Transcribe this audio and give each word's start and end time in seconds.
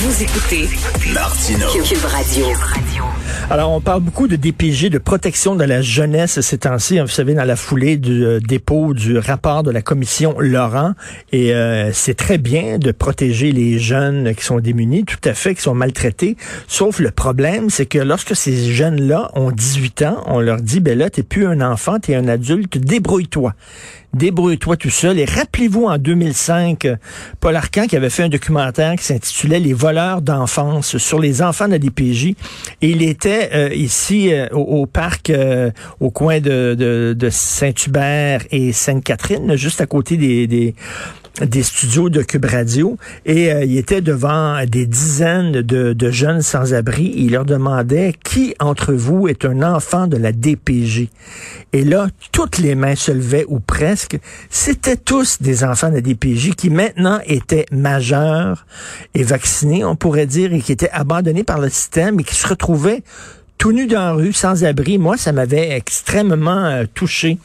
Vous 0.00 0.22
écoutez 0.22 0.68
Martineau. 1.12 1.66
Cube 1.82 2.04
Radio. 2.04 2.46
Alors, 3.50 3.72
on 3.72 3.80
parle 3.80 4.00
beaucoup 4.00 4.28
de 4.28 4.36
DPG, 4.36 4.90
de 4.90 4.98
protection 4.98 5.56
de 5.56 5.64
la 5.64 5.82
jeunesse 5.82 6.40
ces 6.40 6.58
temps-ci. 6.58 7.00
Vous 7.00 7.08
savez, 7.08 7.34
dans 7.34 7.44
la 7.44 7.56
foulée 7.56 7.96
du 7.96 8.24
euh, 8.24 8.38
dépôt 8.38 8.94
du 8.94 9.18
rapport 9.18 9.64
de 9.64 9.72
la 9.72 9.82
commission 9.82 10.36
Laurent. 10.38 10.92
Et 11.32 11.52
euh, 11.52 11.90
c'est 11.92 12.14
très 12.14 12.38
bien 12.38 12.78
de 12.78 12.92
protéger 12.92 13.50
les 13.50 13.80
jeunes 13.80 14.36
qui 14.36 14.44
sont 14.44 14.60
démunis, 14.60 15.04
tout 15.04 15.28
à 15.28 15.34
fait, 15.34 15.56
qui 15.56 15.62
sont 15.62 15.74
maltraités. 15.74 16.36
Sauf 16.68 17.00
le 17.00 17.10
problème, 17.10 17.68
c'est 17.68 17.86
que 17.86 17.98
lorsque 17.98 18.36
ces 18.36 18.70
jeunes-là 18.70 19.32
ont 19.34 19.50
18 19.50 20.02
ans, 20.02 20.22
on 20.26 20.38
leur 20.38 20.60
dit, 20.60 20.78
ben 20.78 20.96
là, 20.96 21.10
t'es 21.10 21.24
plus 21.24 21.44
un 21.44 21.60
enfant, 21.60 21.98
t'es 21.98 22.14
un 22.14 22.28
adulte, 22.28 22.78
débrouille-toi 22.78 23.52
débrouille-toi 24.14 24.76
tout 24.76 24.90
seul. 24.90 25.18
Et 25.18 25.24
rappelez-vous 25.24 25.84
en 25.84 25.98
2005, 25.98 26.84
euh, 26.84 26.96
Paul 27.40 27.56
Arcan 27.56 27.86
qui 27.86 27.96
avait 27.96 28.10
fait 28.10 28.24
un 28.24 28.28
documentaire 28.28 28.94
qui 28.96 29.04
s'intitulait 29.04 29.60
Les 29.60 29.72
voleurs 29.72 30.22
d'enfance 30.22 30.98
sur 30.98 31.18
les 31.18 31.42
enfants 31.42 31.66
de 31.66 31.72
la 31.72 31.78
il 32.80 33.02
était 33.02 33.50
euh, 33.54 33.74
ici 33.74 34.32
euh, 34.32 34.48
au, 34.52 34.86
parc, 34.86 35.32
au 36.00 36.10
coin 36.10 36.40
de 36.40 37.28
Saint-Hubert 37.30 38.42
et 38.50 38.72
Sainte-Catherine, 38.72 39.56
juste 39.56 39.80
à 39.80 39.86
côté 39.86 40.16
des, 40.16 40.46
des 40.46 40.74
des 41.46 41.62
studios 41.62 42.08
de 42.08 42.22
Cube 42.22 42.44
Radio 42.44 42.96
et 43.24 43.52
euh, 43.52 43.64
il 43.64 43.76
était 43.78 44.00
devant 44.00 44.64
des 44.66 44.86
dizaines 44.86 45.62
de, 45.62 46.10
jeunes 46.10 46.42
sans-abri. 46.42 47.12
Il 47.16 47.32
leur 47.32 47.44
demandait 47.44 48.14
qui 48.24 48.54
entre 48.58 48.92
vous 48.92 49.28
est 49.28 49.44
un 49.44 49.62
enfant 49.62 50.06
de 50.06 50.16
la 50.16 50.32
DPJ. 50.32 51.08
Et 51.72 51.84
là, 51.84 52.08
toutes 52.32 52.58
les 52.58 52.74
mains 52.74 52.94
se 52.94 53.12
levaient 53.12 53.44
ou 53.48 53.60
presque. 53.60 54.18
C'était 54.50 54.96
tous 54.96 55.40
des 55.40 55.64
enfants 55.64 55.90
de 55.90 55.96
la 55.96 56.00
DPJ 56.00 56.54
qui 56.54 56.70
maintenant 56.70 57.20
étaient 57.26 57.66
majeurs 57.70 58.66
et 59.14 59.22
vaccinés, 59.22 59.84
on 59.84 59.96
pourrait 59.96 60.26
dire, 60.26 60.52
et 60.52 60.60
qui 60.60 60.72
étaient 60.72 60.90
abandonnés 60.90 61.44
par 61.44 61.60
le 61.60 61.68
système 61.68 62.20
et 62.20 62.24
qui 62.24 62.34
se 62.34 62.48
retrouvaient 62.48 63.02
tout 63.58 63.72
nus 63.72 63.88
dans 63.88 64.00
la 64.00 64.12
rue, 64.12 64.32
sans 64.32 64.64
abri. 64.64 64.98
Moi, 64.98 65.16
ça 65.16 65.32
m'avait 65.32 65.70
extrêmement 65.70 66.64
euh, 66.64 66.84
touché 66.94 67.38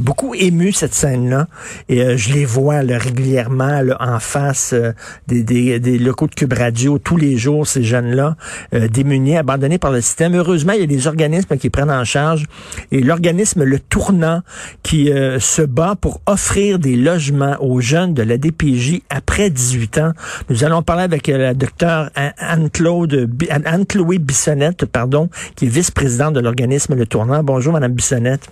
beaucoup 0.00 0.34
ému 0.34 0.72
cette 0.72 0.94
scène-là. 0.94 1.46
Et 1.88 2.02
euh, 2.02 2.16
je 2.16 2.32
les 2.32 2.44
vois 2.44 2.80
régulièrement 2.80 3.80
en 3.98 4.18
face 4.18 4.72
euh, 4.72 4.92
des, 5.28 5.98
locaux 5.98 6.26
de 6.26 6.34
Cube 6.34 6.52
Radio 6.52 6.98
tous 6.98 7.16
les 7.16 7.36
jours, 7.36 7.66
ces 7.66 7.82
jeunes-là, 7.82 8.36
euh, 8.74 8.88
démunis, 8.88 9.36
abandonnés 9.36 9.78
par 9.78 9.92
le 9.92 10.00
système. 10.00 10.34
Heureusement, 10.34 10.72
il 10.72 10.80
y 10.80 10.84
a 10.84 10.86
des 10.86 11.06
organismes 11.06 11.56
qui 11.56 11.70
prennent 11.70 11.90
en 11.90 12.04
charge. 12.04 12.46
Et 12.90 13.00
l'organisme 13.00 13.62
Le 13.64 13.78
Tournant 13.78 14.42
qui 14.82 15.10
se 15.38 15.62
bat 15.62 15.94
pour 16.00 16.20
offrir 16.26 16.78
des 16.78 16.96
logements 16.96 17.56
aux 17.60 17.80
jeunes 17.80 18.14
de 18.14 18.22
la 18.22 18.38
DPJ 18.38 19.02
après 19.10 19.50
18 19.50 19.98
ans. 19.98 20.12
Nous 20.48 20.64
allons 20.64 20.82
parler 20.82 21.02
avec 21.02 21.26
la 21.26 21.54
docteure 21.54 22.10
Anne-Claude, 22.14 23.30
Anne-Chloé 23.64 24.18
Bissonnette, 24.18 24.86
pardon, 24.86 25.28
qui 25.56 25.66
est 25.66 25.68
vice-présidente 25.68 26.34
de 26.34 26.40
l'organisme 26.40 26.94
Le 26.94 27.06
Tournant. 27.06 27.42
Bonjour, 27.42 27.72
Madame 27.72 27.92
Bissonnette. 27.92 28.48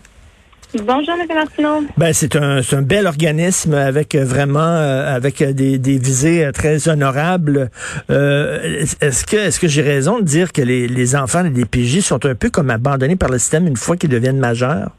Bonjour, 0.75 1.15
M. 1.15 1.27
Martineau. 1.35 1.81
Ben, 1.97 2.13
c'est 2.13 2.37
un, 2.37 2.59
un 2.59 2.83
bel 2.83 3.07
organisme 3.07 3.73
avec 3.73 4.15
euh, 4.15 4.23
vraiment 4.23 4.61
euh, 4.61 5.17
avec 5.17 5.41
euh, 5.41 5.55
des, 5.55 5.79
des 5.79 5.97
visées 5.99 6.51
très 6.53 6.89
honorables. 6.89 7.71
Euh, 8.11 8.85
est-ce 9.01 9.25
que 9.25 9.37
est-ce 9.37 9.59
que 9.61 9.67
j'ai 9.67 9.81
raison 9.81 10.19
de 10.19 10.25
dire 10.25 10.53
que 10.53 10.61
les, 10.61 10.87
les 10.87 11.17
enfants 11.17 11.43
des 11.43 11.49
DPJ 11.51 12.01
sont 12.01 12.23
un 12.27 12.35
peu 12.35 12.51
comme 12.51 12.69
abandonnés 12.69 13.17
par 13.17 13.31
le 13.31 13.39
système 13.39 13.67
une 13.67 13.77
fois 13.77 13.97
qu'ils 13.97 14.11
deviennent 14.11 14.39
majeurs? 14.39 14.91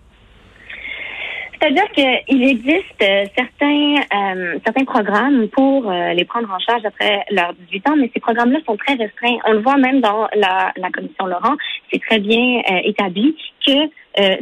C'est-à-dire 1.62 1.92
qu'il 1.92 2.44
existe 2.44 3.04
certains 3.38 3.96
euh, 4.16 4.58
certains 4.66 4.86
programmes 4.86 5.50
pour 5.50 5.92
euh, 5.92 6.14
les 6.14 6.26
prendre 6.26 6.50
en 6.52 6.60
charge 6.60 6.86
après 6.86 7.26
leurs 7.32 7.54
18 7.70 7.90
ans, 7.90 7.96
mais 7.96 8.10
ces 8.14 8.22
programmes-là 8.22 8.60
sont 8.66 8.78
très 8.78 8.94
restreints. 8.94 9.38
On 9.46 9.54
le 9.54 9.60
voit 9.60 9.78
même 9.78 10.00
dans 10.02 10.28
la, 10.36 10.72
la 10.78 10.90
commission 10.90 11.28
Laurent, 11.28 11.56
c'est 11.92 12.00
très 12.02 12.20
bien 12.20 12.62
euh, 12.72 12.80
établi 12.86 13.36
que 13.68 13.74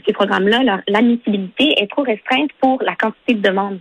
ces 0.05 0.13
programmes-là, 0.13 0.81
l'admissibilité 0.87 1.81
est 1.81 1.89
trop 1.89 2.03
restreinte 2.03 2.51
pour 2.59 2.81
la 2.83 2.95
quantité 2.95 3.33
de 3.35 3.41
demandes. 3.41 3.79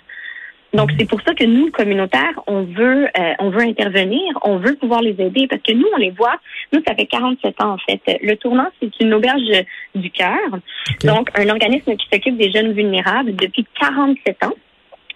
Donc 0.75 0.91
c'est 0.99 1.09
pour 1.09 1.21
ça 1.23 1.33
que 1.33 1.45
nous 1.45 1.71
communautaires, 1.71 2.39
on 2.47 2.65
veut 2.65 3.07
on 3.39 3.51
veut 3.51 3.62
intervenir, 3.62 4.21
on 4.43 4.59
veut 4.59 4.75
pouvoir 4.75 5.01
les 5.01 5.17
aider 5.19 5.47
parce 5.49 5.62
que 5.62 5.73
nous 5.73 5.87
on 5.95 5.97
les 5.97 6.11
voit, 6.11 6.37
nous 6.73 6.83
ça 6.87 6.95
fait 6.95 7.07
47 7.07 7.62
ans 7.62 7.75
en 7.75 7.79
fait. 7.79 8.01
Le 8.23 8.37
tournant 8.37 8.69
c'est 8.81 8.91
une 9.01 9.15
auberge 9.15 9.65
du 9.95 10.11
cœur. 10.11 10.37
Okay. 10.53 11.07
Donc 11.07 11.31
un 11.39 11.49
organisme 11.49 11.97
qui 11.97 12.07
s'occupe 12.13 12.37
des 12.37 12.51
jeunes 12.51 12.73
vulnérables 12.73 13.34
depuis 13.37 13.67
47 13.81 14.45
ans. 14.45 14.55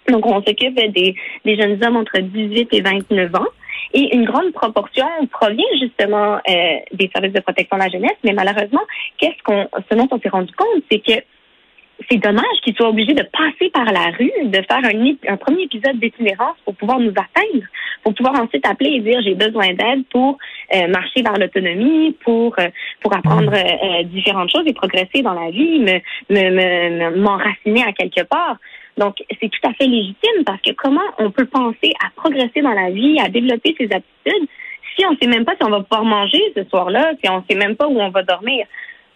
Donc 0.09 0.25
on 0.25 0.41
s'occupe 0.41 0.75
des 0.75 1.15
des 1.45 1.55
jeunes 1.55 1.83
hommes 1.83 1.97
entre 1.97 2.19
18 2.19 2.69
et 2.71 2.81
29 2.81 3.35
ans. 3.35 3.47
Et 3.93 4.15
une 4.15 4.25
grande 4.25 4.51
proportion 4.53 5.07
provient 5.31 5.63
justement 5.79 6.35
euh, 6.35 6.77
des 6.93 7.09
services 7.13 7.33
de 7.33 7.41
protection 7.41 7.77
de 7.77 7.83
la 7.83 7.89
jeunesse, 7.89 8.17
mais 8.23 8.33
malheureusement, 8.33 8.81
qu'est-ce 9.17 9.41
qu'on, 9.43 9.67
ce 9.89 9.95
dont 9.95 10.07
on 10.11 10.19
s'est 10.19 10.29
rendu 10.29 10.53
compte, 10.53 10.83
c'est 10.89 10.99
que 10.99 11.21
c'est 12.09 12.17
dommage 12.17 12.43
qu'ils 12.63 12.75
soient 12.75 12.89
obligés 12.89 13.13
de 13.13 13.23
passer 13.23 13.69
par 13.71 13.85
la 13.85 14.11
rue, 14.17 14.31
de 14.45 14.61
faire 14.67 14.83
un, 14.83 15.33
un 15.33 15.37
premier 15.37 15.63
épisode 15.63 15.99
d'itinérance 15.99 16.57
pour 16.65 16.75
pouvoir 16.75 16.99
nous 16.99 17.11
atteindre, 17.11 17.65
pour 18.03 18.13
pouvoir 18.13 18.41
ensuite 18.41 18.65
appeler 18.65 18.91
et 18.91 18.99
dire 19.01 19.21
j'ai 19.21 19.35
besoin 19.35 19.73
d'aide 19.73 20.03
pour 20.11 20.37
euh, 20.75 20.87
marcher 20.87 21.21
vers 21.21 21.37
l'autonomie, 21.37 22.15
pour 22.23 22.55
euh, 22.59 22.69
pour 23.01 23.15
apprendre 23.15 23.53
euh, 23.53 24.03
différentes 24.03 24.49
choses 24.51 24.63
et 24.65 24.73
progresser 24.73 25.21
dans 25.21 25.33
la 25.33 25.51
vie, 25.51 25.79
me 26.29 27.17
m'enraciner 27.17 27.83
me, 27.83 27.89
à 27.89 27.91
quelque 27.93 28.23
part. 28.23 28.57
Donc, 28.97 29.15
c'est 29.29 29.49
tout 29.49 29.67
à 29.67 29.73
fait 29.73 29.87
légitime 29.87 30.43
parce 30.45 30.61
que 30.61 30.71
comment 30.71 31.01
on 31.17 31.31
peut 31.31 31.45
penser 31.45 31.93
à 32.03 32.09
progresser 32.15 32.61
dans 32.61 32.73
la 32.73 32.89
vie, 32.89 33.19
à 33.19 33.29
développer 33.29 33.75
ses 33.77 33.85
aptitudes 33.85 34.47
si 34.95 35.05
on 35.05 35.11
ne 35.11 35.17
sait 35.21 35.27
même 35.27 35.45
pas 35.45 35.53
si 35.55 35.63
on 35.63 35.69
va 35.69 35.81
pouvoir 35.81 36.03
manger 36.03 36.41
ce 36.55 36.63
soir-là, 36.65 37.13
si 37.23 37.29
on 37.29 37.37
ne 37.37 37.43
sait 37.49 37.55
même 37.55 37.75
pas 37.75 37.87
où 37.87 37.99
on 37.99 38.09
va 38.09 38.23
dormir. 38.23 38.65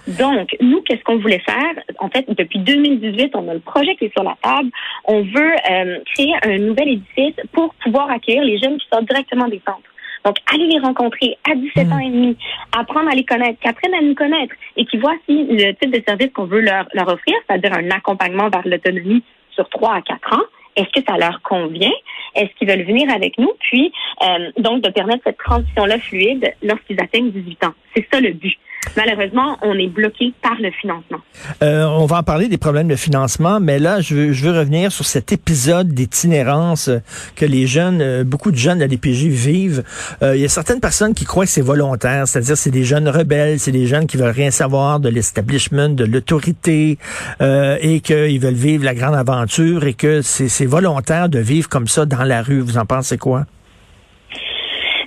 Donc, 0.08 0.56
nous, 0.62 0.82
qu'est-ce 0.82 1.04
qu'on 1.04 1.18
voulait 1.18 1.40
faire? 1.40 1.84
En 2.00 2.10
fait, 2.10 2.26
depuis 2.30 2.60
2018, 2.60 3.32
on 3.36 3.50
a 3.50 3.54
le 3.56 3.60
projet 3.60 3.96
qui 3.96 4.06
est 4.06 4.14
sur 4.14 4.24
la 4.24 4.38
table. 4.42 4.70
On 5.06 5.22
veut 5.24 5.56
euh, 5.72 6.00
créer 6.14 6.34
un 6.44 6.58
nouvel 6.60 6.90
édifice 6.90 7.36
pour 7.54 7.74
pouvoir 7.76 8.12
accueillir 8.12 8.44
les 8.44 8.60
jeunes 8.60 8.78
qui 8.78 8.88
sortent 8.92 9.06
directement 9.06 9.48
des 9.48 9.62
centres. 9.66 9.90
Donc, 10.24 10.38
aller 10.52 10.68
les 10.68 10.80
rencontrer 10.80 11.38
à 11.50 11.56
17 11.56 11.92
ans 11.92 12.00
et 12.00 12.10
demi, 12.10 12.38
apprendre 12.72 13.10
à 13.10 13.16
les 13.16 13.24
connaître, 13.24 13.60
qu'ils 13.60 13.70
apprennent 13.70 13.94
à 13.94 14.02
nous 14.02 14.16
connaître 14.16 14.56
et 14.76 14.86
qui 14.86 14.98
voient 14.98 15.18
si 15.28 15.44
le 15.50 15.72
type 15.74 15.92
de 15.92 16.02
service 16.08 16.32
qu'on 16.34 16.46
veut 16.46 16.62
leur, 16.62 16.88
leur 16.94 17.08
offrir, 17.08 17.36
c'est-à-dire 17.48 17.74
un 17.74 17.90
accompagnement 17.92 18.50
vers 18.50 18.68
l'autonomie 18.68 19.24
sur 19.56 19.68
3 19.70 19.94
à 19.96 20.02
4 20.02 20.34
ans, 20.34 20.44
est-ce 20.76 20.90
que 21.00 21.06
ça 21.08 21.18
leur 21.18 21.42
convient? 21.42 21.94
Est-ce 22.36 22.54
qu'ils 22.58 22.68
veulent 22.68 22.86
venir 22.86 23.10
avec 23.10 23.38
nous? 23.38 23.52
Puis, 23.60 23.92
euh, 24.24 24.52
donc, 24.58 24.82
de 24.82 24.90
permettre 24.90 25.24
cette 25.24 25.38
transition-là 25.38 26.00
fluide 26.00 26.54
lorsqu'ils 26.62 27.00
atteignent 27.00 27.32
18 27.32 27.64
ans. 27.64 27.74
C'est 27.96 28.06
ça 28.12 28.20
le 28.20 28.34
but. 28.34 28.58
Malheureusement, 28.98 29.58
on 29.62 29.74
est 29.74 29.88
bloqué 29.88 30.34
par 30.42 30.56
le 30.60 30.72
financement. 30.72 31.20
Euh, 31.64 31.86
on 31.86 32.06
va 32.06 32.20
en 32.20 32.24
parler 32.24 32.48
des 32.48 32.58
problèmes 32.58 32.88
de 32.88 32.96
financement, 32.96 33.60
mais 33.60 33.80
là, 33.80 34.02
je 34.02 34.16
veux, 34.16 34.32
je 34.32 34.44
veux 34.44 34.58
revenir 34.58 34.92
sur 34.92 35.06
cet 35.06 35.32
épisode 35.32 35.90
d'itinérance 35.90 36.90
que 37.36 37.46
les 37.46 37.68
jeunes, 37.68 38.02
euh, 38.02 38.24
beaucoup 38.24 38.52
de 38.52 38.58
jeunes 38.58 38.82
à 38.82 38.88
l'EPJ 38.88 39.26
vivent. 39.26 39.84
Euh, 40.22 40.36
il 40.36 40.42
y 40.42 40.46
a 40.46 40.50
certaines 40.50 40.80
personnes 40.80 41.14
qui 41.14 41.26
croient 41.26 41.46
que 41.46 41.52
c'est 41.52 41.62
volontaire, 41.62 42.28
c'est-à-dire 42.28 42.58
c'est 42.58 42.72
des 42.72 42.84
jeunes 42.84 43.10
rebelles, 43.10 43.60
c'est 43.60 43.72
des 43.72 43.88
jeunes 43.88 44.08
qui 44.08 44.18
veulent 44.18 44.30
rien 44.30 44.52
savoir 44.52 45.00
de 45.00 45.10
l'establishment, 45.10 45.90
de 45.90 46.06
l'autorité, 46.06 46.98
et 47.40 48.00
qu'ils 48.02 48.40
veulent 48.40 48.54
vivre 48.54 48.86
la 48.86 48.94
grande 48.94 49.16
aventure 49.16 49.86
et 49.86 49.94
que 49.94 50.22
c'est 50.22 50.66
volontaire 50.66 51.30
de 51.30 51.40
vivre 51.40 51.70
comme 51.70 51.88
ça 51.88 52.06
dans 52.06 52.24
la 52.24 52.42
rue. 52.42 52.60
Vous 52.60 52.78
en 52.78 52.86
pensez 52.86 53.18
quoi? 53.18 53.46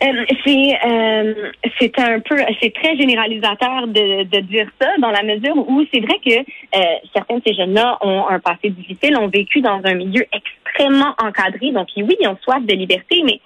Euh, 0.02 0.24
c'est 0.44 0.78
euh, 0.86 1.50
c'est 1.78 1.98
un 1.98 2.20
peu 2.20 2.36
c'est 2.62 2.72
très 2.72 2.96
généralisateur 2.96 3.88
de, 3.88 4.22
de 4.24 4.40
dire 4.40 4.68
ça 4.80 4.88
dans 4.98 5.10
la 5.10 5.22
mesure 5.22 5.56
où 5.56 5.84
c'est 5.92 6.00
vrai 6.00 6.18
que 6.24 6.38
euh, 6.38 6.80
certains 7.12 7.36
de 7.36 7.42
ces 7.44 7.54
jeunes-là 7.54 7.98
ont 8.02 8.28
un 8.28 8.38
passé 8.38 8.70
difficile, 8.70 9.16
ont 9.16 9.28
vécu 9.28 9.60
dans 9.60 9.80
un 9.82 9.94
milieu 9.94 10.24
extrêmement 10.32 11.14
encadré. 11.18 11.72
Donc 11.72 11.88
oui, 11.96 12.16
ils 12.20 12.28
ont 12.28 12.38
soif 12.42 12.64
de 12.64 12.74
liberté, 12.74 13.22
mais 13.24 13.40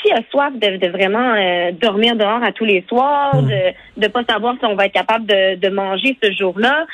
qui 0.00 0.12
a 0.12 0.20
soif 0.30 0.52
de, 0.54 0.76
de 0.76 0.88
vraiment 0.88 1.34
euh, 1.34 1.72
dormir 1.72 2.14
dehors 2.14 2.42
à 2.42 2.52
tous 2.52 2.64
les 2.64 2.84
soirs, 2.88 3.42
de 3.42 3.72
de 3.96 4.06
pas 4.08 4.22
savoir 4.24 4.54
si 4.60 4.66
on 4.66 4.76
va 4.76 4.86
être 4.86 4.92
capable 4.92 5.26
de, 5.26 5.56
de 5.56 5.68
manger 5.70 6.16
ce 6.22 6.30
jour-là? 6.32 6.86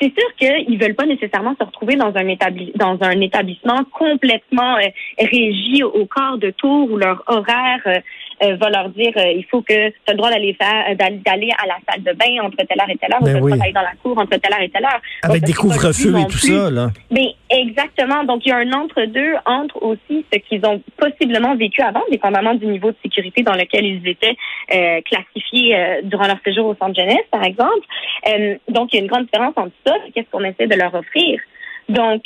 C'est 0.00 0.12
sûr 0.18 0.34
qu'ils 0.36 0.78
veulent 0.78 0.94
pas 0.94 1.06
nécessairement 1.06 1.54
se 1.58 1.64
retrouver 1.64 1.96
dans 1.96 2.12
un 2.16 2.28
établi 2.28 2.72
dans 2.74 2.98
un 3.02 3.20
établissement 3.20 3.84
complètement 3.92 4.76
euh, 4.76 4.88
régi 5.18 5.82
au 5.84 6.06
corps 6.06 6.38
de 6.38 6.50
tour 6.50 6.90
où 6.90 6.96
leur 6.96 7.22
horaire 7.26 7.80
euh, 7.86 8.00
va 8.40 8.70
leur 8.70 8.88
dire 8.90 9.12
il 9.16 9.44
faut 9.50 9.62
que 9.62 9.88
tu 9.88 9.94
as 10.08 10.12
le 10.12 10.16
droit 10.16 10.30
d'aller 10.30 10.54
faire 10.54 10.94
d'aller 10.96 11.50
à 11.58 11.66
la 11.66 11.76
salle 11.88 12.02
de 12.02 12.12
bain 12.12 12.44
entre 12.44 12.56
telle 12.56 12.80
heure 12.80 12.90
et 12.90 12.96
telle 12.96 13.12
heure, 13.12 13.22
ben 13.22 13.40
ou 13.40 13.46
oui. 13.46 13.58
d'aller 13.58 13.72
dans 13.72 13.80
la 13.80 13.94
cour 14.02 14.18
entre 14.18 14.36
telle 14.36 14.52
heure 14.52 14.60
et 14.60 14.68
telle 14.68 14.84
heure. 14.84 15.00
Avec 15.22 15.42
Donc, 15.42 15.46
des 15.46 15.52
couvre-feux 15.52 16.18
et 16.18 16.22
tout 16.24 16.38
plus. 16.38 16.54
ça, 16.54 16.70
là. 16.70 16.90
Mais 17.10 17.34
exactement. 17.50 18.24
Donc, 18.24 18.42
il 18.44 18.50
y 18.50 18.52
a 18.52 18.58
un 18.58 18.72
entre-deux 18.72 19.34
entre 19.44 19.82
aussi 19.82 20.24
ce 20.32 20.38
qu'ils 20.38 20.64
ont 20.66 20.82
possiblement 20.96 21.54
vécu 21.56 21.82
avant, 21.82 22.02
dépendamment 22.10 22.54
du 22.54 22.66
niveau 22.66 22.90
de 22.90 22.96
sécurité 23.02 23.42
dans 23.42 23.54
lequel 23.54 23.84
ils 23.84 24.06
étaient 24.08 24.36
euh, 24.74 25.00
classifiés 25.02 25.76
euh, 25.76 26.00
durant 26.04 26.26
leur 26.26 26.38
séjour 26.44 26.66
au 26.66 26.74
centre 26.74 26.94
jeunesse, 26.98 27.26
par 27.30 27.44
exemple. 27.44 27.86
Euh, 28.28 28.56
donc, 28.68 28.92
il 28.92 28.96
y 28.96 28.98
a 29.00 29.02
une 29.02 29.08
grande 29.08 29.24
différence 29.24 29.54
entre 29.56 29.72
ça 29.86 29.94
et 30.06 30.12
qu'est-ce 30.12 30.30
qu'on 30.30 30.44
essaie 30.44 30.66
de 30.66 30.74
leur 30.74 30.94
offrir. 30.94 31.40
Donc, 31.88 32.22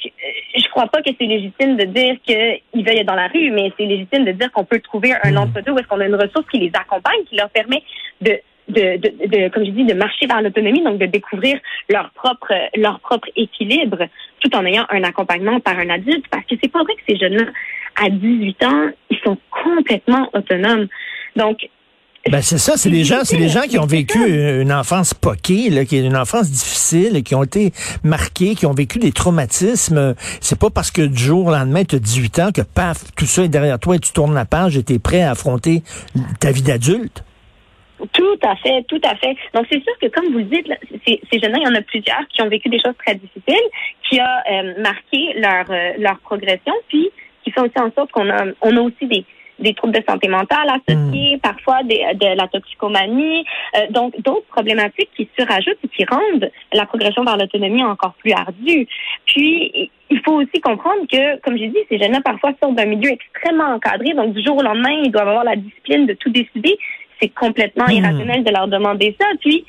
je 0.57 0.69
crois 0.71 0.87
pas 0.87 1.03
que 1.03 1.11
c'est 1.19 1.27
légitime 1.27 1.77
de 1.77 1.85
dire 1.85 2.17
qu'ils 2.25 2.85
veulent 2.85 2.99
être 2.99 3.07
dans 3.07 3.15
la 3.15 3.29
rue, 3.29 3.51
mais 3.51 3.71
c'est 3.77 3.85
légitime 3.85 4.25
de 4.25 4.33
dire 4.33 4.51
qu'on 4.53 4.65
peut 4.65 4.81
trouver 4.81 5.12
un 5.23 5.37
entre-deux 5.37 5.73
où 5.73 5.79
est-ce 5.79 5.87
qu'on 5.87 6.01
a 6.01 6.07
une 6.07 6.15
ressource 6.15 6.47
qui 6.51 6.59
les 6.59 6.73
accompagne, 6.75 7.25
qui 7.29 7.37
leur 7.37 7.51
permet 7.51 7.83
de 8.21 8.39
de, 8.71 8.97
de, 8.99 9.27
de, 9.27 9.49
comme 9.49 9.65
je 9.65 9.71
dis, 9.71 9.85
de 9.85 9.95
marcher 9.95 10.27
vers 10.27 10.43
l'autonomie, 10.43 10.83
donc 10.83 10.99
de 10.99 11.07
découvrir 11.07 11.59
leur 11.89 12.11
propre, 12.11 12.53
leur 12.77 13.01
propre 13.01 13.29
équilibre, 13.37 14.07
tout 14.41 14.55
en 14.55 14.65
ayant 14.65 14.87
un 14.91 15.03
accompagnement 15.03 15.61
par 15.61 15.79
un 15.79 15.91
adulte, 15.91 16.25
parce 16.31 16.45
que 16.47 16.55
c'est 16.63 16.71
pas 16.71 16.83
vrai 16.83 16.95
que 16.95 17.03
ces 17.09 17.17
jeunes-là, 17.17 17.47
à 17.97 18.09
18 18.09 18.65
ans, 18.65 18.91
ils 19.11 19.19
sont 19.25 19.37
complètement 19.51 20.31
autonomes. 20.33 20.87
Donc, 21.37 21.69
ben 22.28 22.43
c'est 22.43 22.58
ça, 22.58 22.76
c'est 22.76 22.90
les 22.90 23.05
gens, 23.05 23.20
c'est 23.25 23.38
les 23.38 23.49
gens 23.49 23.62
qui 23.62 23.78
ont 23.78 23.87
vécu 23.87 24.19
une 24.61 24.72
enfance 24.72 25.14
poquée, 25.14 25.70
là, 25.70 25.87
qui 25.87 25.96
est 25.96 26.05
une 26.05 26.17
enfance 26.17 26.50
difficile, 26.50 27.22
qui 27.22 27.34
ont 27.34 27.44
été 27.44 27.72
marqués, 28.05 28.55
qui 28.55 28.67
ont 28.67 28.75
vécu 28.75 28.99
des 28.99 29.11
traumatismes. 29.11 30.14
C'est 30.40 30.58
pas 30.58 30.69
parce 30.69 30.90
que 30.90 31.02
du 31.02 31.19
jour 31.19 31.46
au 31.46 31.50
lendemain 31.50 31.84
tu 31.84 31.96
as 31.96 31.99
18 31.99 32.38
ans 32.40 32.50
que 32.55 32.61
paf, 32.61 32.99
tout 33.17 33.25
ça 33.25 33.44
est 33.44 33.49
derrière 33.49 33.78
toi 33.78 33.96
et 33.96 33.99
tu 33.99 34.12
tournes 34.12 34.34
la 34.34 34.44
page 34.44 34.76
et 34.76 34.82
tu 34.82 34.94
es 34.94 34.99
prêt 34.99 35.22
à 35.22 35.31
affronter 35.31 35.82
ta 36.40 36.52
vie 36.52 36.62
d'adulte. 36.62 37.25
Tout 38.12 38.38
à 38.43 38.56
fait, 38.56 38.82
tout 38.88 39.00
à 39.05 39.14
fait. 39.17 39.37
Donc 39.55 39.67
c'est 39.70 39.82
sûr 39.82 39.93
que 40.00 40.06
comme 40.08 40.32
vous 40.32 40.38
le 40.38 40.44
dites, 40.44 40.67
ces, 41.06 41.20
ces 41.31 41.38
jeunes-là, 41.38 41.58
il 41.61 41.64
y 41.64 41.69
en 41.69 41.75
a 41.75 41.82
plusieurs 41.82 42.26
qui 42.28 42.43
ont 42.43 42.49
vécu 42.49 42.69
des 42.69 42.81
choses 42.81 42.94
très 43.05 43.14
difficiles, 43.14 43.69
qui 44.08 44.19
a 44.19 44.43
euh, 44.50 44.82
marqué 44.82 45.34
leur 45.37 45.64
euh, 45.70 45.93
leur 45.99 46.19
progression, 46.20 46.72
puis 46.88 47.11
qui 47.44 47.50
fait 47.50 47.61
aussi 47.61 47.78
en 47.78 47.90
sorte 47.93 48.11
qu'on 48.11 48.28
a 48.31 48.44
on 48.62 48.76
a 48.76 48.81
aussi 48.81 49.06
des 49.06 49.25
des 49.61 49.75
troubles 49.75 49.95
de 49.95 50.03
santé 50.09 50.29
mentale 50.29 50.69
associés, 50.69 51.37
hmm. 51.37 51.41
parfois 51.41 51.83
des, 51.85 52.05
de 52.15 52.37
la 52.37 52.49
toxicomanie, 52.49 53.45
euh, 53.77 53.87
donc 53.91 54.21
d'autres 54.23 54.47
problématiques 54.47 55.11
qui 55.17 55.29
se 55.39 55.47
rajoutent 55.47 55.79
et 55.85 55.89
qui 55.89 56.05
rendent 56.05 56.51
la 56.73 56.87
progression 56.87 57.25
vers 57.25 57.37
l'autonomie 57.37 57.83
encore 57.83 58.15
plus 58.15 58.33
ardue. 58.33 58.87
Puis, 59.27 59.91
il 60.11 60.21
faut 60.25 60.33
aussi 60.33 60.61
comprendre 60.61 61.07
que, 61.11 61.39
comme 61.41 61.57
j'ai 61.57 61.69
dit, 61.69 61.79
ces 61.89 61.99
jeunes-là 61.99 62.21
parfois 62.25 62.53
sortent 62.61 62.75
d'un 62.75 62.87
milieu 62.87 63.11
extrêmement 63.11 63.75
encadré, 63.75 64.12
donc 64.15 64.33
du 64.33 64.45
jour 64.45 64.57
au 64.57 64.62
lendemain, 64.62 64.91
ils 65.05 65.11
doivent 65.11 65.29
avoir 65.29 65.45
la 65.45 65.57
discipline 65.57 66.06
de 66.06 66.15
tout 66.15 66.31
décider. 66.31 66.79
C'est 67.21 67.29
complètement 67.29 67.87
hmm. 67.87 67.93
irrationnel 67.93 68.45
de 68.45 68.51
leur 68.51 68.69
demander 68.69 69.17
ça. 69.21 69.27
Puis, 69.41 69.65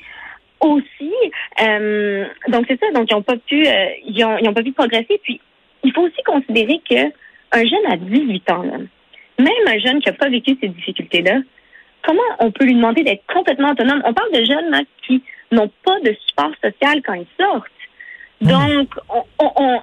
aussi, 0.60 1.12
euh, 1.60 2.24
donc 2.48 2.66
c'est 2.68 2.78
ça, 2.78 2.86
donc 2.92 3.10
ils 3.10 3.14
n'ont 3.14 3.22
pas 3.22 3.36
pu, 3.36 3.66
euh, 3.66 3.86
ils, 4.06 4.24
ont, 4.24 4.38
ils 4.38 4.48
ont 4.48 4.54
pas 4.54 4.62
pu 4.62 4.72
progresser. 4.72 5.20
Puis, 5.22 5.40
il 5.84 5.92
faut 5.92 6.02
aussi 6.02 6.22
considérer 6.24 6.80
que 6.88 7.12
un 7.52 7.64
jeune 7.64 7.86
à 7.92 7.96
18 7.96 8.50
ans, 8.50 8.62
là, 8.62 8.78
même 9.38 9.66
un 9.66 9.78
jeune 9.78 10.00
qui 10.00 10.08
n'a 10.08 10.14
pas 10.14 10.28
vécu 10.28 10.56
ces 10.60 10.68
difficultés-là, 10.68 11.40
comment 12.02 12.22
on 12.40 12.50
peut 12.50 12.64
lui 12.64 12.74
demander 12.74 13.02
d'être 13.02 13.24
complètement 13.32 13.70
autonome? 13.70 14.02
On 14.04 14.14
parle 14.14 14.32
de 14.32 14.44
jeunes 14.44 14.84
qui 15.06 15.22
n'ont 15.50 15.70
pas 15.84 16.00
de 16.00 16.14
support 16.26 16.52
social 16.62 17.02
quand 17.02 17.14
ils 17.14 17.26
sortent. 17.38 17.70
Donc, 18.42 18.88
on, 19.38 19.80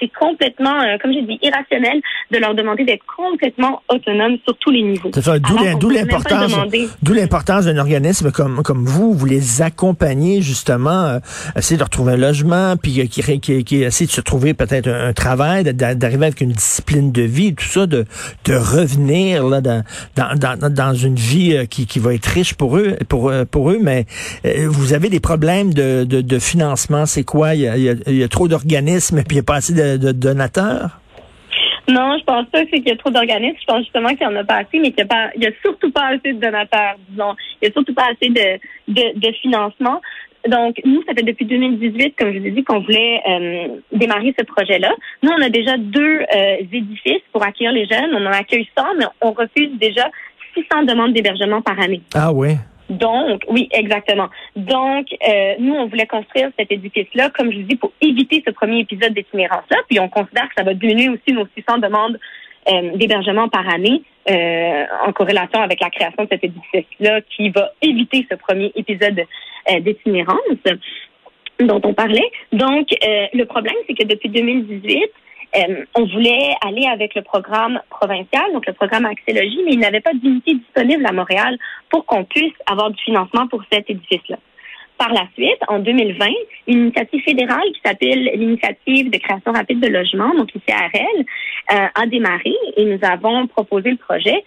c'est 0.00 0.10
complètement, 0.18 0.80
euh, 0.82 0.96
comme 1.00 1.12
j'ai 1.12 1.22
dit, 1.22 1.38
irrationnel 1.42 2.00
de 2.30 2.38
leur 2.38 2.54
demander 2.54 2.84
d'être 2.84 3.04
complètement 3.16 3.82
autonomes 3.88 4.36
sur 4.44 4.56
tous 4.58 4.70
les 4.70 4.82
niveaux. 4.82 5.10
D'où 5.10 5.90
l'importance, 5.90 6.56
d'où 7.02 7.14
l'importance 7.14 7.64
d'un 7.64 7.78
organisme 7.78 8.30
comme 8.30 8.62
comme 8.62 8.84
vous, 8.84 9.12
vous 9.12 9.26
les 9.26 9.62
accompagnez 9.62 10.42
justement, 10.42 11.04
euh, 11.04 11.18
essayer 11.56 11.78
de 11.78 11.84
retrouver 11.84 12.14
un 12.14 12.16
logement, 12.16 12.76
puis 12.76 13.00
euh, 13.00 13.06
qui, 13.06 13.40
qui, 13.40 13.64
qui 13.64 13.82
essaie 13.82 14.06
de 14.06 14.10
se 14.10 14.20
trouver 14.20 14.54
peut-être 14.54 14.88
un, 14.88 15.12
travail, 15.12 15.64
d'arriver 15.64 16.26
avec 16.26 16.40
une 16.40 16.52
discipline 16.52 17.12
de 17.12 17.22
vie, 17.22 17.54
tout 17.54 17.64
ça, 17.64 17.86
de 17.86 18.04
de 18.44 18.54
revenir 18.54 19.46
là 19.46 19.60
dans 19.60 19.82
dans, 20.16 20.70
dans, 20.70 20.94
une 20.94 21.14
vie 21.14 21.66
qui, 21.68 21.86
qui 21.86 21.98
va 21.98 22.14
être 22.14 22.26
riche 22.26 22.54
pour 22.54 22.76
eux, 22.76 22.96
pour 23.08 23.32
pour 23.50 23.70
eux, 23.70 23.78
mais 23.80 24.06
vous 24.44 24.92
avez 24.92 25.08
des 25.08 25.20
problèmes 25.20 25.72
de, 25.72 26.04
de, 26.04 26.20
de 26.20 26.38
financement, 26.38 27.06
c'est 27.06 27.24
quoi? 27.24 27.45
Il 27.54 27.60
y 27.60 28.22
a, 28.22 28.28
trop 28.28 28.48
d'organismes 28.48 29.18
et 29.18 29.22
puis 29.22 29.36
il 29.36 29.40
n'y 29.40 29.44
a 29.44 29.44
pas 29.44 29.56
assez 29.56 29.74
de, 29.74 30.12
donateurs? 30.12 31.00
Non, 31.88 32.18
je 32.18 32.24
pense 32.24 32.46
pas 32.46 32.64
qu'il 32.66 32.86
y 32.86 32.90
a 32.90 32.96
trop 32.96 33.10
d'organismes. 33.10 33.56
Je 33.60 33.66
pense 33.66 33.84
justement 33.84 34.08
qu'il 34.08 34.26
n'y 34.26 34.34
en 34.34 34.40
a 34.40 34.44
pas 34.44 34.56
assez, 34.56 34.78
mais 34.78 34.90
qu'il 34.90 35.06
n'y 35.36 35.46
a, 35.46 35.50
surtout 35.62 35.90
pas 35.92 36.06
assez 36.08 36.32
de 36.32 36.40
donateurs, 36.40 36.96
disons. 37.08 37.34
Il 37.60 37.66
n'y 37.66 37.68
a 37.68 37.72
surtout 37.72 37.94
pas 37.94 38.06
assez 38.10 38.28
de, 38.28 39.12
de, 39.18 39.32
financement. 39.40 40.00
Donc, 40.48 40.80
nous, 40.84 41.02
ça 41.06 41.14
fait 41.14 41.22
depuis 41.22 41.44
2018, 41.44 42.14
comme 42.18 42.32
je 42.32 42.38
vous 42.38 42.46
ai 42.46 42.50
dit, 42.50 42.64
qu'on 42.64 42.80
voulait 42.80 43.20
euh, 43.28 43.68
démarrer 43.92 44.34
ce 44.38 44.44
projet-là. 44.44 44.92
Nous, 45.22 45.30
on 45.30 45.42
a 45.42 45.48
déjà 45.48 45.76
deux 45.76 46.20
euh, 46.20 46.56
édifices 46.72 47.22
pour 47.32 47.44
accueillir 47.44 47.72
les 47.72 47.86
jeunes. 47.86 48.10
On 48.14 48.26
en 48.26 48.32
accueille 48.32 48.68
100, 48.76 48.84
mais 48.98 49.06
on 49.20 49.32
refuse 49.32 49.70
déjà 49.78 50.08
600 50.54 50.84
demandes 50.84 51.12
d'hébergement 51.12 51.62
par 51.62 51.78
année. 51.80 52.00
Ah 52.14 52.32
oui? 52.32 52.56
Donc, 52.88 53.42
oui, 53.48 53.68
exactement. 53.72 54.28
Donc, 54.54 55.06
euh, 55.28 55.54
nous, 55.58 55.74
on 55.74 55.86
voulait 55.86 56.06
construire 56.06 56.50
cet 56.58 56.70
édifice-là, 56.70 57.30
comme 57.30 57.50
je 57.50 57.58
vous 57.58 57.64
dis, 57.64 57.76
pour 57.76 57.92
éviter 58.00 58.42
ce 58.46 58.52
premier 58.52 58.80
épisode 58.80 59.12
d'itinérance-là. 59.12 59.78
Puis, 59.88 59.98
on 59.98 60.08
considère 60.08 60.48
que 60.48 60.54
ça 60.56 60.62
va 60.62 60.74
diminuer 60.74 61.08
aussi 61.08 61.32
nos 61.32 61.46
600 61.56 61.78
demandes 61.78 62.18
euh, 62.68 62.96
d'hébergement 62.96 63.48
par 63.48 63.68
année 63.68 64.02
euh, 64.30 64.84
en 65.06 65.12
corrélation 65.12 65.60
avec 65.60 65.80
la 65.80 65.90
création 65.90 66.24
de 66.24 66.28
cet 66.30 66.44
édifice-là 66.44 67.20
qui 67.22 67.50
va 67.50 67.70
éviter 67.82 68.26
ce 68.30 68.36
premier 68.36 68.72
épisode 68.74 69.22
d'itinérance 69.80 70.38
dont 71.58 71.80
on 71.82 71.92
parlait. 71.92 72.30
Donc, 72.52 72.86
le 73.02 73.44
problème, 73.44 73.74
c'est 73.88 73.94
que 73.94 74.04
depuis 74.04 74.28
2018, 74.28 75.10
euh, 75.56 75.84
on 75.94 76.04
voulait 76.04 76.54
aller 76.60 76.86
avec 76.86 77.14
le 77.14 77.22
programme 77.22 77.80
provincial, 77.88 78.52
donc 78.52 78.66
le 78.66 78.72
programme 78.72 79.06
Axélogie, 79.06 79.60
mais 79.64 79.72
il 79.72 79.78
n'avait 79.78 80.00
pas 80.00 80.12
d'unité 80.12 80.54
disponible 80.54 81.06
à 81.06 81.12
Montréal 81.12 81.56
pour 81.88 82.04
qu'on 82.04 82.24
puisse 82.24 82.54
avoir 82.70 82.90
du 82.90 83.02
financement 83.02 83.46
pour 83.48 83.62
cet 83.72 83.88
édifice-là. 83.88 84.36
Par 84.98 85.12
la 85.12 85.26
suite, 85.34 85.58
en 85.68 85.78
2020, 85.78 86.26
une 86.68 86.78
initiative 86.78 87.22
fédérale 87.22 87.66
qui 87.74 87.80
s'appelle 87.84 88.30
l'initiative 88.34 89.10
de 89.10 89.18
création 89.18 89.52
rapide 89.52 89.80
de 89.80 89.88
logement, 89.88 90.34
donc 90.34 90.52
l'ICRL, 90.54 91.24
euh, 91.72 91.86
a 91.94 92.06
démarré 92.06 92.54
et 92.76 92.84
nous 92.84 92.98
avons 93.02 93.46
proposé 93.46 93.90
le 93.90 93.96
projet. 93.96 94.42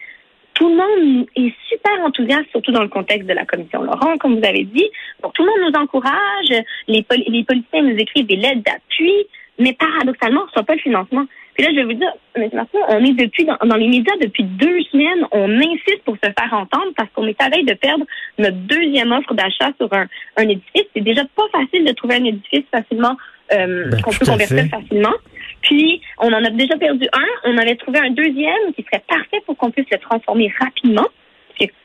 Tout 0.55 0.69
le 0.69 0.75
monde 0.75 1.27
est 1.35 1.53
super 1.69 2.03
enthousiaste, 2.03 2.49
surtout 2.51 2.71
dans 2.71 2.81
le 2.81 2.89
contexte 2.89 3.27
de 3.27 3.33
la 3.33 3.45
commission 3.45 3.83
Laurent, 3.83 4.17
comme 4.17 4.39
vous 4.39 4.45
avez 4.45 4.63
dit. 4.63 4.89
Donc, 5.21 5.33
tout 5.33 5.43
le 5.43 5.51
monde 5.51 5.71
nous 5.71 5.79
encourage, 5.79 6.49
les, 6.87 7.05
les 7.27 7.43
politiciens 7.43 7.83
nous 7.83 7.97
écrivent 7.97 8.25
des 8.25 8.35
lettres 8.35 8.63
d'appui, 8.65 9.27
mais 9.59 9.73
paradoxalement, 9.73 10.41
on 10.41 10.43
ne 10.43 10.47
reçoit 10.47 10.63
pas 10.63 10.75
le 10.75 10.79
financement. 10.79 11.25
Puis 11.53 11.65
là, 11.65 11.71
je 11.71 11.75
vais 11.75 11.83
vous 11.83 11.99
dire, 11.99 12.11
on 12.35 13.03
est 13.03 13.13
depuis 13.13 13.45
dans, 13.45 13.75
les 13.75 13.87
médias 13.87 14.15
depuis 14.21 14.43
deux 14.43 14.81
semaines, 14.83 15.25
on 15.31 15.49
insiste 15.57 16.03
pour 16.05 16.15
se 16.15 16.29
faire 16.29 16.53
entendre 16.53 16.93
parce 16.95 17.09
qu'on 17.11 17.27
est 17.27 17.39
à 17.41 17.49
veille 17.49 17.65
de 17.65 17.73
perdre 17.73 18.05
notre 18.37 18.55
deuxième 18.55 19.11
offre 19.11 19.33
d'achat 19.33 19.71
sur 19.77 19.91
un, 19.93 20.07
un 20.37 20.47
édifice. 20.47 20.85
C'est 20.95 21.03
déjà 21.03 21.23
pas 21.35 21.43
facile 21.51 21.83
de 21.83 21.91
trouver 21.91 22.15
un 22.15 22.23
édifice 22.23 22.63
facilement 22.71 23.17
euh, 23.51 23.89
ben, 23.89 24.01
qu'on 24.01 24.11
peut 24.11 24.25
convertir 24.25 24.65
facilement. 24.69 25.15
Puis, 25.61 26.01
on 26.19 26.27
en 26.27 26.43
a 26.43 26.49
déjà 26.49 26.77
perdu 26.77 27.07
un. 27.11 27.49
On 27.49 27.57
avait 27.57 27.75
trouvé 27.75 27.99
un 27.99 28.11
deuxième 28.11 28.73
qui 28.75 28.83
serait 28.83 29.03
parfait 29.07 29.41
pour 29.45 29.57
qu'on 29.57 29.71
puisse 29.71 29.89
le 29.91 29.97
transformer 29.97 30.53
rapidement 30.59 31.07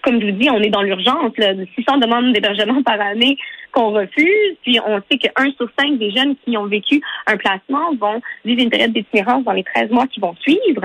comme 0.03 0.21
je 0.21 0.27
vous 0.27 0.33
dis, 0.33 0.51
on 0.51 0.61
est 0.61 0.71
dans 0.71 0.83
l'urgence, 0.83 1.33
600 1.37 1.99
demandes 1.99 2.33
d'hébergement 2.33 2.83
par 2.83 3.01
année 3.01 3.37
qu'on 3.73 3.91
refuse, 3.91 4.57
puis 4.63 4.79
on 4.87 5.01
sait 5.11 5.19
que 5.19 5.29
un 5.37 5.51
sur 5.53 5.69
cinq 5.79 5.99
des 5.99 6.11
jeunes 6.11 6.37
qui 6.45 6.57
ont 6.57 6.67
vécu 6.67 7.01
un 7.27 7.37
placement 7.37 7.95
vont 7.99 8.21
vivre 8.45 8.63
une 8.63 8.71
période 8.71 8.93
d'itinérance 8.93 9.45
dans 9.45 9.53
les 9.53 9.65
13 9.65 9.91
mois 9.91 10.07
qui 10.07 10.21
vont 10.21 10.35
suivre. 10.37 10.83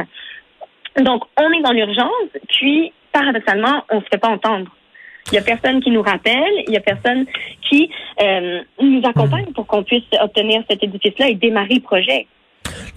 Donc, 1.00 1.24
on 1.39 1.51
est 1.51 1.62
dans 1.62 1.72
l'urgence, 1.72 2.29
puis 2.48 2.91
paradoxalement, 3.12 3.84
on 3.89 3.98
ne 3.98 4.01
se 4.01 4.08
fait 4.12 4.17
pas 4.17 4.29
entendre. 4.29 4.69
Il 5.27 5.34
n'y 5.34 5.38
a 5.38 5.43
personne 5.43 5.81
qui 5.81 5.91
nous 5.91 6.01
rappelle, 6.01 6.63
il 6.65 6.72
n'y 6.72 6.77
a 6.77 6.81
personne 6.81 7.25
qui 7.69 7.91
euh, 8.22 8.62
nous 8.81 9.01
accompagne 9.03 9.51
pour 9.53 9.67
qu'on 9.67 9.84
puisse 9.84 10.03
obtenir 10.19 10.63
cet 10.69 10.84
édifice-là 10.84 11.29
et 11.29 11.36
démarrer 11.36 11.75
le 11.75 11.81
projet. 11.81 12.27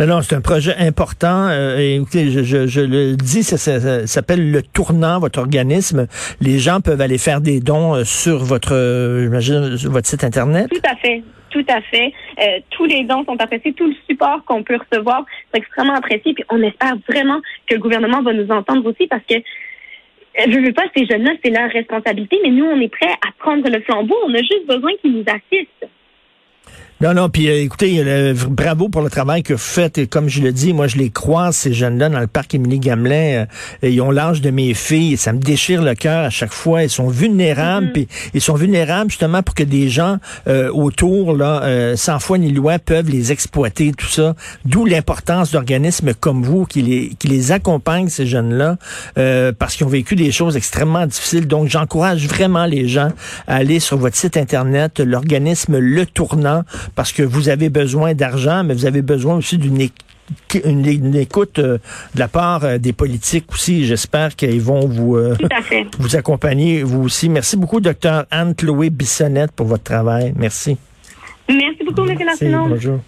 Non, 0.02 0.16
non, 0.16 0.20
c'est 0.20 0.34
un 0.34 0.40
projet 0.40 0.74
important. 0.78 1.46
Euh, 1.48 1.78
écoutez, 1.78 2.28
je, 2.28 2.80
le 2.80 3.14
dis, 3.14 3.44
ça, 3.44 3.56
s'appelle 4.04 4.50
le 4.50 4.60
tournant, 4.60 5.20
votre 5.20 5.38
organisme. 5.38 6.08
Les 6.40 6.58
gens 6.58 6.80
peuvent 6.80 7.00
aller 7.00 7.18
faire 7.18 7.40
des 7.40 7.60
dons 7.60 7.94
euh, 7.94 8.02
sur 8.02 8.38
votre, 8.38 8.74
euh, 8.74 9.28
votre 9.84 10.08
site 10.08 10.24
internet. 10.24 10.68
Tout 10.70 10.90
à 10.90 10.96
fait. 10.96 11.22
Tout 11.50 11.64
à 11.68 11.80
fait. 11.82 12.12
tous 12.70 12.86
les 12.86 13.04
dons 13.04 13.24
sont 13.24 13.40
appréciés, 13.40 13.74
tout 13.74 13.86
le 13.86 13.94
support 14.08 14.44
qu'on 14.44 14.64
peut 14.64 14.76
recevoir, 14.90 15.24
c'est 15.52 15.60
extrêmement 15.60 15.94
apprécié. 15.94 16.34
Puis 16.34 16.44
on 16.50 16.60
espère 16.62 16.94
vraiment 17.08 17.40
que 17.68 17.74
le 17.74 17.80
gouvernement 17.80 18.22
va 18.22 18.32
nous 18.32 18.50
entendre 18.50 18.84
aussi 18.84 19.06
parce 19.06 19.22
que 19.30 19.36
je 20.34 20.58
veux 20.58 20.72
pas 20.72 20.86
ces 20.96 21.06
jeunes-là, 21.06 21.32
c'est 21.44 21.50
leur 21.50 21.70
responsabilité, 21.70 22.40
mais 22.42 22.50
nous, 22.50 22.64
on 22.64 22.80
est 22.80 22.88
prêts 22.88 23.12
à 23.24 23.30
prendre 23.38 23.70
le 23.70 23.80
flambeau. 23.82 24.16
On 24.26 24.34
a 24.34 24.38
juste 24.38 24.66
besoin 24.66 24.90
qu'ils 25.00 25.12
nous 25.12 25.24
assistent. 25.28 25.86
Non, 27.02 27.14
non, 27.14 27.28
puis 27.28 27.48
euh, 27.48 27.60
écoutez, 27.60 28.32
bravo 28.48 28.88
pour 28.88 29.02
le 29.02 29.10
travail 29.10 29.42
que 29.42 29.54
vous 29.54 29.58
faites. 29.58 29.98
Et 29.98 30.06
comme 30.06 30.28
je 30.28 30.40
le 30.40 30.52
dis, 30.52 30.72
moi, 30.72 30.86
je 30.86 30.98
les 30.98 31.10
croise, 31.10 31.56
ces 31.56 31.72
jeunes-là, 31.72 32.08
dans 32.08 32.20
le 32.20 32.28
parc 32.28 32.54
Émilie 32.54 32.78
Gamelin. 32.78 33.46
Euh, 33.82 33.88
ils 33.88 34.00
ont 34.00 34.12
l'âge 34.12 34.40
de 34.40 34.50
mes 34.50 34.72
filles. 34.72 35.14
Et 35.14 35.16
ça 35.16 35.32
me 35.32 35.40
déchire 35.40 35.82
le 35.82 35.96
cœur 35.96 36.26
à 36.26 36.30
chaque 36.30 36.52
fois. 36.52 36.84
Ils 36.84 36.90
sont 36.90 37.08
vulnérables. 37.08 37.88
Mm-hmm. 37.88 37.92
Puis 37.92 38.08
ils 38.34 38.40
sont 38.40 38.54
vulnérables 38.54 39.10
justement 39.10 39.42
pour 39.42 39.56
que 39.56 39.64
des 39.64 39.88
gens 39.88 40.18
euh, 40.46 40.70
autour, 40.70 41.34
là, 41.34 41.96
sans 41.96 42.20
foi 42.20 42.38
ni 42.38 42.52
loi, 42.52 42.78
peuvent 42.78 43.10
les 43.10 43.32
exploiter, 43.32 43.90
tout 43.98 44.06
ça. 44.06 44.36
D'où 44.64 44.84
l'importance 44.84 45.50
d'organismes 45.50 46.14
comme 46.14 46.44
vous 46.44 46.66
qui 46.66 46.82
les, 46.82 47.08
qui 47.18 47.26
les 47.26 47.50
accompagnent, 47.50 48.10
ces 48.10 48.26
jeunes-là, 48.26 48.76
parce 49.58 49.74
qu'ils 49.74 49.86
ont 49.86 49.90
vécu 49.90 50.14
des 50.14 50.30
choses 50.30 50.56
extrêmement 50.56 51.04
difficiles. 51.06 51.48
Donc, 51.48 51.68
j'encourage 51.68 52.28
vraiment 52.28 52.66
les 52.66 52.86
gens 52.86 53.10
à 53.48 53.56
aller 53.56 53.80
sur 53.80 53.96
votre 53.96 54.14
site 54.14 54.36
Internet, 54.36 55.00
l'organisme 55.00 55.78
Le 55.78 56.06
Tournant, 56.06 56.62
parce 56.94 57.12
que 57.12 57.22
vous 57.22 57.48
avez 57.48 57.68
besoin 57.68 58.14
d'argent, 58.14 58.64
mais 58.64 58.74
vous 58.74 58.86
avez 58.86 59.02
besoin 59.02 59.36
aussi 59.36 59.58
d'une 59.58 59.88
une, 60.64 61.14
écoute 61.16 61.58
euh, 61.58 61.78
de 62.14 62.18
la 62.18 62.28
part 62.28 62.64
euh, 62.64 62.78
des 62.78 62.92
politiques 62.92 63.52
aussi. 63.52 63.84
J'espère 63.86 64.36
qu'ils 64.36 64.60
vont 64.60 64.86
vous, 64.86 65.16
euh, 65.16 65.36
vous 65.98 66.16
accompagner, 66.16 66.82
vous 66.82 67.02
aussi. 67.02 67.28
Merci 67.28 67.56
beaucoup, 67.56 67.80
docteur 67.80 68.26
Anne-Chloé 68.30 68.90
Bissonnette, 68.90 69.52
pour 69.52 69.66
votre 69.66 69.84
travail. 69.84 70.32
Merci. 70.36 70.76
Merci 71.48 71.84
beaucoup, 71.84 72.08
M. 72.08 72.68
Bonjour. 72.68 73.00